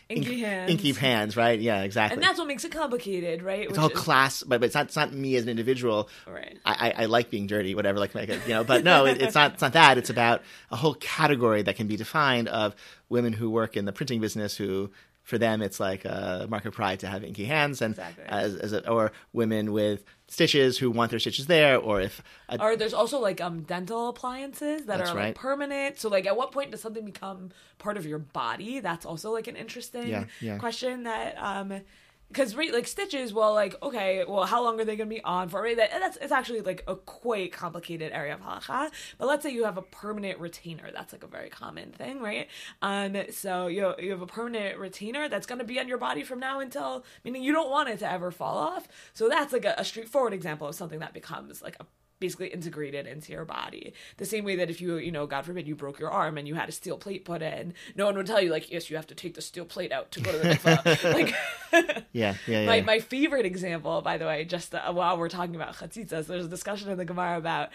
[0.09, 0.15] Mm-hmm.
[0.23, 0.71] Inky hands.
[0.71, 1.59] inky hands, right?
[1.59, 2.15] Yeah, exactly.
[2.15, 3.67] And that's what makes it complicated, right?
[3.67, 4.85] it's a whole class, but, but it's not.
[4.85, 6.07] It's not me as an individual.
[6.25, 6.57] Right.
[6.63, 7.99] I, I, I like being dirty, whatever.
[7.99, 9.53] Like, like you know, but no, it, it's not.
[9.53, 9.97] It's not that.
[9.97, 12.75] It's about a whole category that can be defined of
[13.09, 14.91] women who work in the printing business who.
[15.23, 18.23] For them, it's like a mark of pride to have inky hands, and Exactly.
[18.29, 22.57] as, as a, or women with stitches who want their stitches there, or if a,
[22.63, 25.25] Or there's also like um dental appliances that are right.
[25.25, 25.99] like permanent.
[25.99, 28.79] So like at what point does something become part of your body?
[28.79, 30.59] That's also like an interesting Yeah, yeah.
[30.59, 31.81] question that um
[32.29, 35.49] because like stitches well like okay well how long are they going to be on
[35.49, 35.61] for?
[35.61, 38.91] Right that, that's it's actually like a quite complicated area of halacha.
[39.17, 40.91] But let's say you have a permanent retainer.
[40.91, 42.47] That's like a very common thing right?
[42.81, 46.23] Um so you you have a permanent retainer that's going to be on your body
[46.23, 48.87] from now until meaning you don't want it to ever fall off.
[49.13, 51.85] So that's like a, a straightforward example of something that becomes like a
[52.19, 53.93] basically integrated into your body.
[54.17, 56.47] The same way that if you, you know, God forbid you broke your arm and
[56.47, 58.95] you had a steel plate put in, no one would tell you like, yes, you
[58.95, 61.13] have to take the steel plate out to go to the mikvah.
[61.13, 61.35] like,
[61.71, 62.65] yeah, yeah, yeah.
[62.65, 66.45] my my favorite example, by the way, just uh, while we're talking about chatzitzas, there's
[66.45, 67.69] a discussion in the Gemara about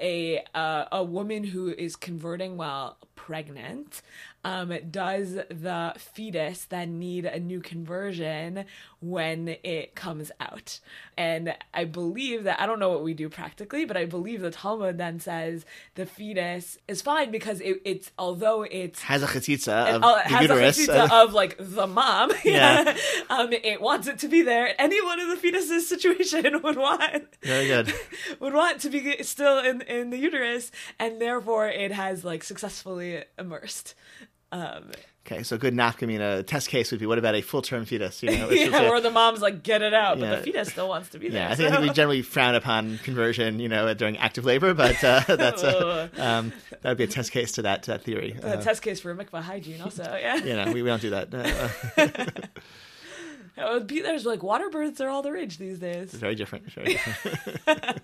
[0.00, 2.96] a uh, a woman who is converting while
[3.28, 4.00] pregnant.
[4.42, 8.64] Um, does the fetus then need a new conversion
[9.00, 10.80] when it comes out?
[11.18, 14.50] And I believe that I don't know what we do practically, but I believe the
[14.52, 19.96] Talmud then says the fetus is fine because it, it's although it's has a chatzitza
[19.96, 20.78] of uh, the has uterus.
[20.78, 22.30] a chatzitza of like the mom.
[22.44, 22.96] Yeah.
[23.30, 24.72] um, it wants it to be there.
[24.80, 27.92] Anyone in the fetus's situation would want Very good.
[28.40, 33.17] would want to be still in in the uterus, and therefore it has like successfully
[33.38, 33.94] immersed.
[34.52, 34.90] Um,
[35.30, 38.22] Okay, so good nafkamina test case would be what about a full term fetus?
[38.22, 41.10] You know, yeah, a- the mom's like, get it out, but the fetus still wants
[41.10, 41.42] to be there.
[41.42, 44.72] yeah, I think, I think we generally frown upon conversion, you know, during active labor,
[44.72, 48.04] but uh, that's a, um, that would be a test case to that, to that
[48.04, 48.38] theory.
[48.42, 50.02] a Uh, test case for a mikvah hygiene, also.
[50.18, 51.28] Yeah, you know, we, we don't do that.
[51.34, 52.48] Uh,
[53.60, 56.12] Oh, there's like water births are all the rage these days.
[56.12, 56.70] very different.
[56.72, 58.00] Very different.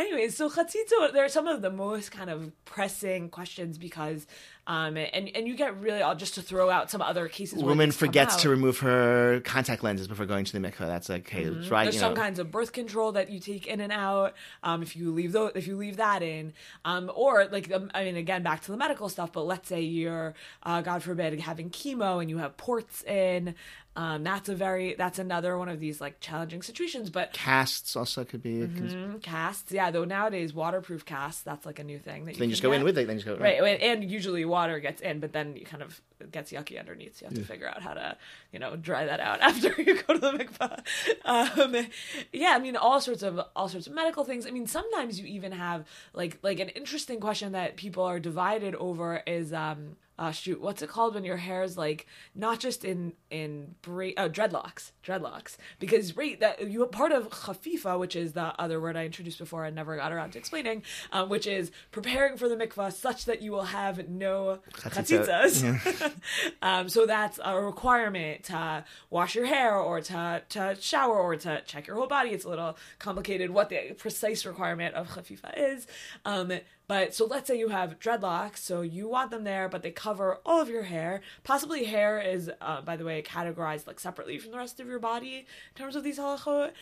[0.00, 4.26] Anyways, so chatzitza, they're some of the most kind of pressing questions because,
[4.70, 7.62] um, and and you get really, I'll just to throw out some other cases.
[7.62, 10.86] Woman forgets to remove her contact lenses before going to the mikveh.
[10.86, 11.68] That's like, hey, Mm-hmm.
[11.72, 11.84] right.
[11.84, 14.34] There's You some know, kinds of birth control that you take in and out.
[14.62, 16.52] Um, if you leave those, if you leave that in,
[16.84, 19.32] um, or like um, I mean, again, back to the medical stuff.
[19.32, 23.56] But let's say you're, uh, God forbid, having chemo and you have ports in.
[23.96, 27.10] Um, that's a very that's another one of these like challenging situations.
[27.10, 28.60] But casts also could be.
[28.60, 32.46] mm, casts, yeah, though nowadays waterproof casts, that's like a new thing that you Then
[32.46, 33.08] can just go in with it.
[33.08, 36.00] Then just go Right, and- and usually water gets in, but then you kind of
[36.20, 37.16] it gets yucky underneath.
[37.16, 38.16] So you have to figure out how to,
[38.52, 40.82] you know, dry that out after you go to the mikvah.
[41.24, 41.86] Um,
[42.32, 44.46] yeah, I mean, all sorts of all sorts of medical things.
[44.46, 48.74] I mean, sometimes you even have like like an interesting question that people are divided
[48.74, 49.96] over is um.
[50.20, 54.28] Uh, shoot, what's it called when your hair is like not just in in oh,
[54.28, 55.56] dreadlocks, dreadlocks?
[55.78, 59.64] Because right, that you part of chafifa, which is the other word I introduced before
[59.64, 63.40] and never got around to explaining, um, which is preparing for the mikvah such that
[63.40, 65.62] you will have no Chatzitza.
[65.64, 66.12] chatzitzas.
[66.62, 71.62] um, so that's a requirement to wash your hair or to, to shower or to
[71.62, 72.30] check your whole body.
[72.30, 75.86] It's a little complicated what the precise requirement of chafifa is.
[76.26, 76.52] Um,
[76.90, 80.40] but so let's say you have dreadlocks, so you want them there, but they cover
[80.44, 81.20] all of your hair.
[81.44, 84.98] Possibly hair is, uh, by the way, categorized like separately from the rest of your
[84.98, 86.72] body in terms of these halachot.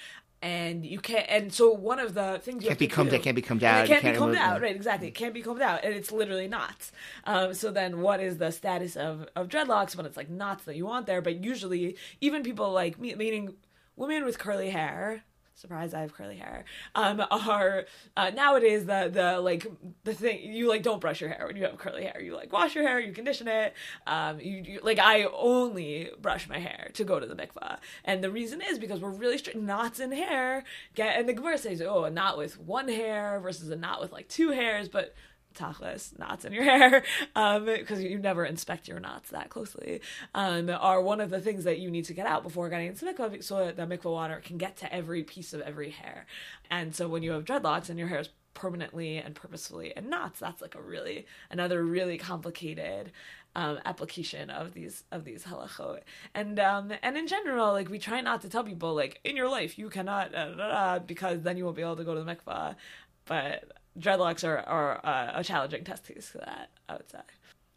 [0.41, 3.11] And you can't, and so one of the things you Can't have be to combed
[3.11, 4.75] do- out, can't be combed out, It can't, can't be combed out, right?
[4.75, 5.09] Exactly.
[5.09, 6.91] It can't be combed out, and it's literally knots.
[7.25, 10.77] Um, so then, what is the status of of dreadlocks when it's like knots that
[10.77, 11.21] you want there?
[11.21, 13.57] But usually, even people like me, meaning
[13.95, 15.23] women with curly hair,
[15.59, 16.65] surprise i have curly hair.
[16.95, 17.85] Um are
[18.17, 19.67] uh, nowadays the the like
[20.05, 22.21] the thing you like don't brush your hair when you have curly hair.
[22.21, 23.75] You like wash your hair you condition it.
[24.07, 27.79] Um you, you like i only brush my hair to go to the mikvah.
[28.05, 30.63] And the reason is because we're really strict knots in hair.
[30.95, 34.13] Get and the Gemara says oh a knot with one hair versus a knot with
[34.13, 34.89] like two hairs.
[34.89, 35.15] But
[35.59, 37.03] tachlis knots in your hair
[37.35, 40.01] because um, you never inspect your knots that closely
[40.35, 43.05] um, are one of the things that you need to get out before getting into
[43.05, 46.27] the mikvah so that the mikvah water can get to every piece of every hair.
[46.71, 50.41] And so when you have dreadlocks and your hair is permanently and purposefully in knots
[50.41, 53.13] that's like a really another really complicated
[53.55, 56.01] um, application of these of these halachot.
[56.35, 59.49] And um, and in general like we try not to tell people like in your
[59.49, 62.75] life you cannot uh, because then you won't be able to go to the mikvah.
[63.25, 67.19] But dreadlocks are, are uh, a challenging test case for that, I would say.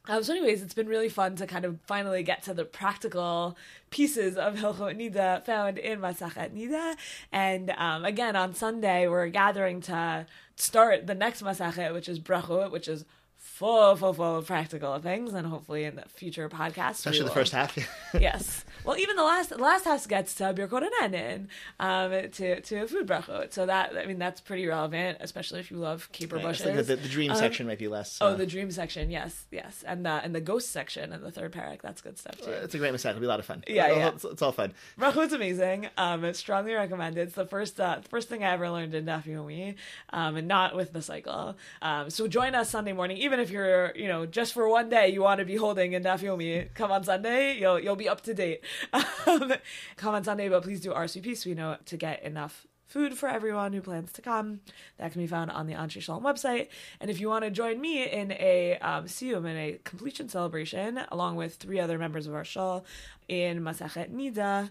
[0.07, 3.55] Um, so, anyways, it's been really fun to kind of finally get to the practical
[3.91, 6.95] pieces of Hilchot Niddah found in Masachet Niddah.
[7.31, 12.71] And um, again, on Sunday, we're gathering to start the next Masachet, which is Brachot,
[12.71, 13.05] which is
[13.41, 17.51] full, full, full of practical things, and hopefully in the future podcasts, especially the first
[17.51, 17.75] half.
[18.19, 18.63] yes.
[18.84, 21.47] Well, even the last last half gets to Birkot and
[21.80, 23.54] um, to to food brachot.
[23.54, 26.65] So that I mean that's pretty relevant, especially if you love caper yeah, bushes.
[26.65, 28.17] Like the, the, dream um, section might be less.
[28.21, 31.23] Oh, uh, oh, the dream section, yes, yes, and the and the ghost section and
[31.23, 31.82] the third parak.
[31.82, 32.51] That's good stuff too.
[32.51, 33.12] It's a great mistake.
[33.12, 33.63] It'll be a lot of fun.
[33.67, 34.10] Yeah, yeah.
[34.10, 34.73] It's, it's all fun.
[34.99, 35.89] Brachot's amazing.
[35.97, 37.27] Um, it's strongly recommended.
[37.27, 39.75] It's the first uh, the first thing I ever learned in Daf Yomi,
[40.12, 41.58] um, and not with the cycle.
[41.82, 45.10] Um, so join us Sunday morning, even if you're you know just for one day
[45.10, 46.74] you want to be holding in Daf Yomi.
[46.74, 48.62] Come on Sunday, you'll you'll be up to date.
[49.28, 49.54] Um,
[49.98, 53.30] come on Sunday, but please do RSVP so we know to get enough food for
[53.30, 54.60] everyone who plans to come.
[54.98, 56.67] That can be found on the Anshe Shalom website.
[57.00, 61.00] And if you want to join me in a um, siyum, in a completion celebration,
[61.12, 62.84] along with three other members of our shul
[63.30, 64.70] in Masachet Niddah,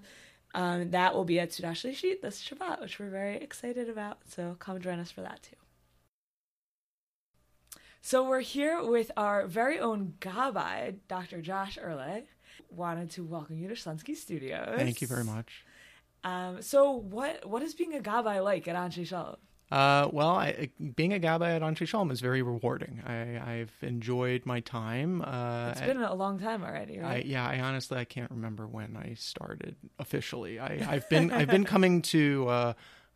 [0.54, 4.18] um, that will be at Seudah Shlishit this Shabbat, which we're very excited about.
[4.28, 5.56] So come join us for that too.
[8.02, 11.42] So we're here with our very own Gabbai, Dr.
[11.42, 12.26] Josh Ehrlich.
[12.70, 14.76] Wanted to welcome you to Shlunsky Studios.
[14.76, 15.64] Thank you very much.
[16.24, 19.36] Um, so what what is being a Gabbai like at Anshe Shalom?
[19.70, 23.02] Uh, well, I, being a Gabbai at Anshe Shalom is very rewarding.
[23.06, 25.22] I, have enjoyed my time.
[25.22, 27.24] Uh, it's been a long time already, right?
[27.24, 30.58] I, yeah, I honestly I can't remember when I started officially.
[30.58, 32.72] I, have been I've been coming to uh,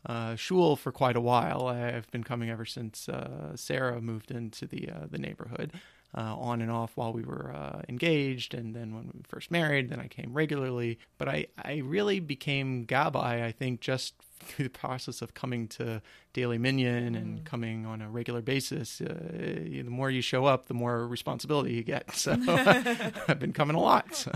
[0.06, 1.66] uh, shul for quite a while.
[1.68, 5.72] I've been coming ever since uh, Sarah moved into the uh, the neighborhood.
[6.16, 9.88] Uh, on and off while we were uh, engaged, and then when we first married,
[9.88, 10.96] then I came regularly.
[11.18, 16.02] But I, I really became Gabbai, I think, just through the process of coming to
[16.32, 17.44] daily Minyan and mm.
[17.44, 19.00] coming on a regular basis.
[19.00, 22.14] Uh, the more you show up, the more responsibility you get.
[22.14, 22.32] So
[23.28, 24.14] I've been coming a lot.
[24.14, 24.32] So.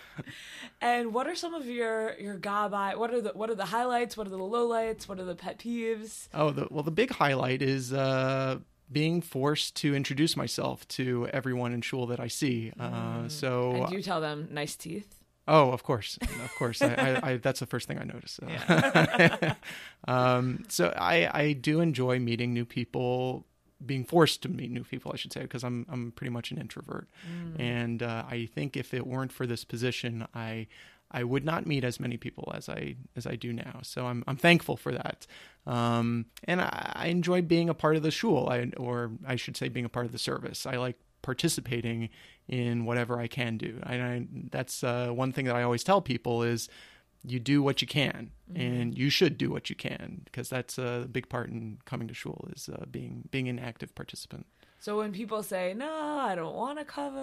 [0.80, 2.96] and what are some of your your Gabbai?
[2.96, 4.16] What are the what are the highlights?
[4.16, 5.08] What are the lowlights?
[5.08, 6.28] What are the pet peeves?
[6.34, 8.58] Oh, the, well, the big highlight is uh,
[8.90, 12.72] being forced to introduce myself to everyone in shul that I see.
[12.78, 13.30] Uh, mm.
[13.30, 15.16] so and you tell them nice teeth.
[15.48, 16.82] Oh, of course, of course.
[16.82, 18.32] I, I, I, that's the first thing I notice.
[18.32, 18.48] So.
[18.48, 19.54] Yeah.
[20.08, 23.46] um, so I, I do enjoy meeting new people,
[23.84, 26.58] being forced to meet new people, I should say, because I'm I'm pretty much an
[26.58, 27.60] introvert, mm.
[27.60, 30.66] and uh, I think if it weren't for this position, I
[31.10, 33.80] I would not meet as many people as I as I do now.
[33.82, 35.26] So I'm I'm thankful for that,
[35.66, 39.56] um, and I, I, enjoy being a part of the shul, I, or I should
[39.56, 40.66] say, being a part of the service.
[40.66, 42.10] I like participating
[42.48, 43.80] in whatever I can do.
[43.82, 46.68] I, I that's uh, one thing that I always tell people is
[47.24, 48.60] you do what you can, mm-hmm.
[48.60, 52.14] and you should do what you can because that's a big part in coming to
[52.14, 54.46] shul is uh, being being an active participant.
[54.78, 57.18] So when people say, "No, I don't want to cover,"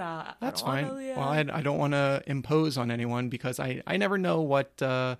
[0.00, 0.86] uh, that's fine.
[0.86, 4.80] Well, I, I don't want to impose on anyone because I I never know what
[4.82, 5.16] uh,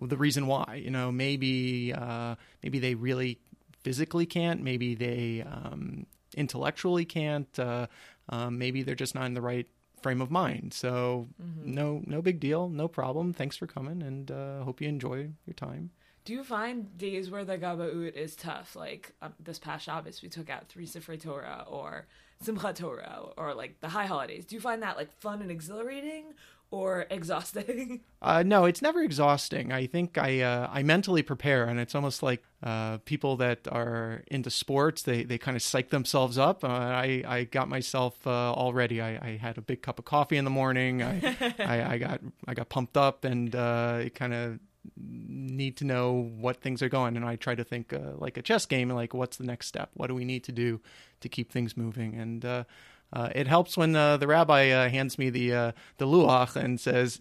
[0.00, 0.80] the reason why.
[0.82, 3.40] You know, maybe uh, maybe they really
[3.82, 4.62] physically can't.
[4.62, 7.58] Maybe they um, intellectually can't.
[7.58, 7.86] Uh,
[8.28, 9.66] um, maybe they're just not in the right
[10.02, 10.72] frame of mind.
[10.74, 11.74] So mm-hmm.
[11.74, 13.32] no no big deal, no problem.
[13.32, 15.90] Thanks for coming, and uh, hope you enjoy your time.
[16.26, 18.74] Do you find days where the Gabaut is tough?
[18.74, 22.08] Like um, this past Shabbos, we took out three Sifrei Torah or
[22.44, 24.44] Simchat Torah or like the high holidays.
[24.44, 26.34] Do you find that like fun and exhilarating
[26.72, 28.00] or exhausting?
[28.20, 29.70] Uh, no, it's never exhausting.
[29.70, 34.24] I think I uh, I mentally prepare, and it's almost like uh, people that are
[34.26, 35.02] into sports.
[35.02, 36.64] They they kind of psych themselves up.
[36.64, 39.00] Uh, I I got myself uh, all ready.
[39.00, 41.04] I, I, had a big cup of coffee in the morning.
[41.04, 44.58] I I, I, got I got pumped up, and uh, it kind of
[44.96, 47.16] need to know what things are going.
[47.16, 49.90] And i try to think uh, like a chess game like what's the next step?
[49.94, 50.80] What do we need to do
[51.20, 52.14] to keep things moving?
[52.14, 52.64] And uh,
[53.12, 56.80] uh, it helps when uh, the rabbi uh, hands me the uh, the luach and
[56.80, 57.20] says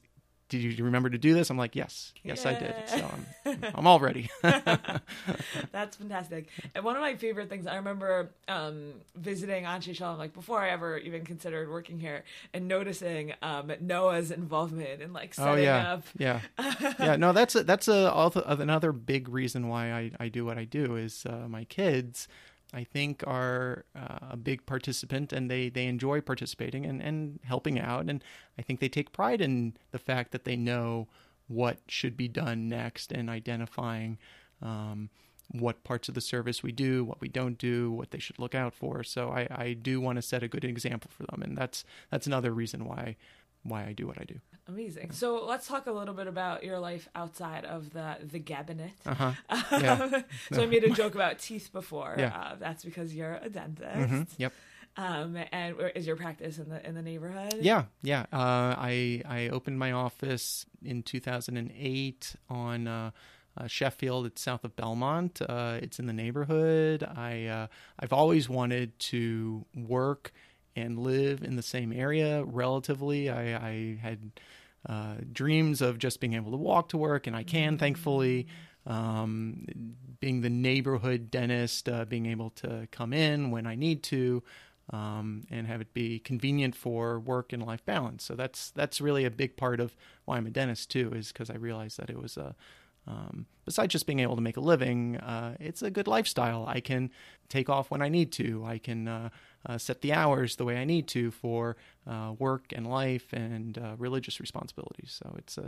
[0.50, 1.50] did you remember to do this?
[1.50, 2.76] I'm like, yes, yes, I did.
[2.88, 3.12] So
[3.46, 4.30] I'm, I'm all ready.
[5.72, 6.50] That's fantastic.
[6.76, 10.70] And one of my favorite things, I remember um, visiting Anshe Shalom, like before I
[10.70, 12.24] ever even considered working here,
[12.54, 16.04] and noticing um, Noah's involvement in like setting oh yeah, up.
[16.18, 16.42] yeah,
[17.00, 17.16] yeah.
[17.16, 20.96] No, that's a, that's a, another big reason why I, I do what I do
[20.96, 22.28] is uh, my kids.
[22.74, 27.80] I think are uh, a big participant and they, they enjoy participating and, and helping
[27.80, 28.10] out.
[28.10, 28.24] And
[28.58, 31.08] I think they take pride in the fact that they know
[31.48, 34.18] what should be done next and identifying
[34.62, 35.10] um,
[35.52, 38.56] what parts of the service we do, what we don't do, what they should look
[38.56, 39.04] out for.
[39.04, 41.42] So I, I do want to set a good example for them.
[41.44, 43.16] And that's, that's another reason why,
[43.66, 44.40] why I do what I do.
[44.68, 45.12] Amazing.
[45.12, 48.92] So let's talk a little bit about your life outside of the the cabinet.
[49.06, 49.32] Uh-huh.
[49.72, 50.22] Yeah.
[50.52, 52.16] so I made a joke about teeth before.
[52.18, 52.36] Yeah.
[52.36, 53.96] Uh, that's because you're a dentist.
[54.12, 54.28] Mhm.
[54.38, 54.54] Yep.
[54.98, 57.56] Um, and where is your practice in the in the neighborhood?
[57.60, 58.22] Yeah, yeah.
[58.32, 63.12] Uh, I I opened my office in 2008 on uh,
[63.58, 64.26] uh, Sheffield.
[64.26, 65.42] It's south of Belmont.
[65.42, 67.04] Uh, it's in the neighborhood.
[67.04, 67.68] I uh,
[68.00, 70.34] I've always wanted to work
[70.76, 72.44] and live in the same area.
[72.44, 74.32] Relatively, I, I had
[74.88, 78.48] uh, dreams of just being able to walk to work, and I can, thankfully.
[78.88, 79.66] Um,
[80.20, 84.44] being the neighborhood dentist, uh, being able to come in when I need to,
[84.92, 88.24] um, and have it be convenient for work and life balance.
[88.24, 89.96] So that's that's really a big part of
[90.26, 92.56] why I'm a dentist too, is because I realized that it was a
[93.08, 96.66] um, besides just being able to make a living, uh, it's a good lifestyle.
[96.68, 97.12] I can
[97.50, 98.66] take off when I need to.
[98.66, 99.30] I can uh,
[99.66, 101.76] uh, set the hours the way I need to for
[102.08, 105.20] uh, work and life and uh, religious responsibilities.
[105.22, 105.66] So it's a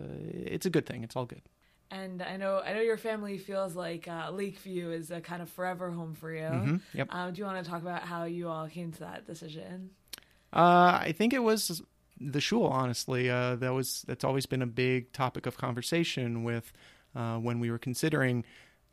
[0.53, 1.03] it's a good thing.
[1.03, 1.41] It's all good.
[1.89, 5.49] And I know I know your family feels like uh, Lakeview is a kind of
[5.49, 6.41] forever home for you.
[6.41, 7.07] Mhm, Yep.
[7.11, 9.91] Um, do you want to talk about how you all came to that decision?
[10.53, 11.81] Uh, I think it was
[12.19, 12.65] the shul.
[12.65, 16.73] Honestly, uh, that was that's always been a big topic of conversation with
[17.15, 18.43] uh, when we were considering,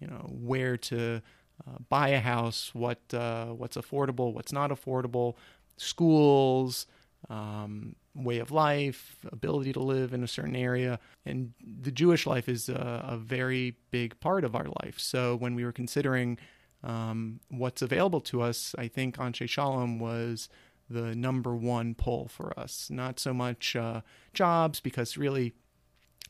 [0.00, 1.20] you know, where to
[1.66, 5.34] uh, buy a house, what uh, what's affordable, what's not affordable,
[5.76, 6.86] schools,
[7.28, 12.48] um, way of life, ability to live in a certain area, and the Jewish life
[12.48, 14.98] is a, a very big part of our life.
[14.98, 16.38] So when we were considering
[16.82, 20.48] um, what's available to us, I think Anshe Shalom was
[20.90, 22.90] the number one pull for us.
[22.90, 24.02] Not so much uh,
[24.34, 25.54] jobs, because really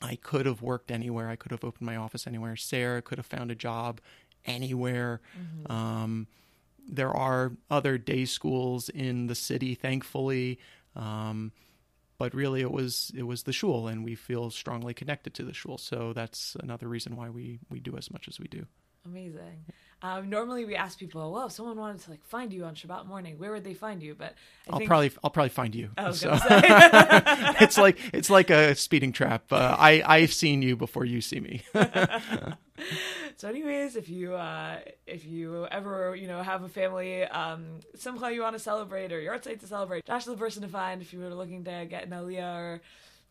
[0.00, 1.28] I could have worked anywhere.
[1.28, 2.56] I could have opened my office anywhere.
[2.56, 4.00] Sarah could have found a job
[4.46, 5.20] anywhere.
[5.68, 6.26] Um,
[6.88, 10.58] there are other day schools in the city, thankfully.
[10.94, 11.52] Um,
[12.18, 15.52] but really, it was it was the shul, and we feel strongly connected to the
[15.52, 15.78] shul.
[15.78, 18.66] So that's another reason why we we do as much as we do.
[19.06, 19.64] Amazing.
[20.00, 23.06] Um, normally we ask people, well, if someone wanted to like find you on Shabbat
[23.06, 24.14] morning, where would they find you?
[24.14, 24.34] But
[24.68, 25.90] I I'll think probably I'll probably find you.
[25.98, 29.52] Was So- it's like it's like a speeding trap.
[29.52, 31.62] Uh, I I've seen you before you see me.
[33.36, 38.32] So, anyways, if you uh, if you ever you know have a family um, simcha
[38.32, 41.02] you want to celebrate or your site to celebrate, Josh is the person to find
[41.02, 42.80] if you were looking to get an aliyah or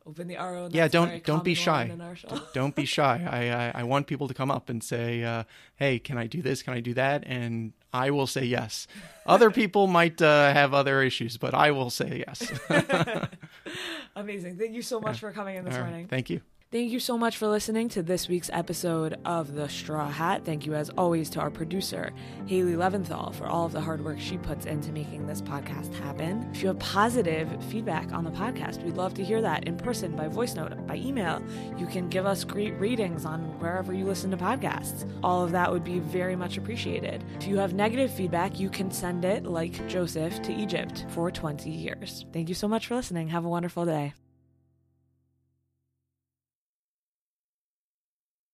[0.05, 0.71] open the aron.
[0.73, 1.83] yeah, don't don't be shy.
[1.83, 2.39] one in our shul.
[2.53, 3.25] don't be shy.
[3.29, 5.43] I, I I want people to come up and say, uh,
[5.75, 6.61] "Hey, can I do this?
[6.61, 8.87] Can I do that?" And I will say yes.
[9.25, 12.51] Other people might uh, have other issues, but I will say yes.
[14.15, 14.57] Amazing.
[14.57, 16.07] Thank you so much for coming in this All right, morning.
[16.07, 16.41] Thank you.
[16.73, 20.43] Thank you so much for listening to this week's episode of The Straw Hat.
[20.43, 22.11] Thank you, as always, to our producer,
[22.47, 26.49] Haley Leventhal, for all of the hard work she puts into making this podcast happen.
[26.51, 30.15] If you have positive feedback on the podcast, we'd love to hear that in person,
[30.15, 31.43] by voice note, by email.
[31.77, 35.07] You can give us great ratings on wherever you listen to podcasts.
[35.21, 37.23] All of that would be very much appreciated.
[37.39, 41.69] If you have negative feedback, you can send it, like Joseph, to Egypt for 20
[41.69, 42.25] years.
[42.33, 43.27] Thank you so much for listening.
[43.27, 44.15] Have a wonderful day.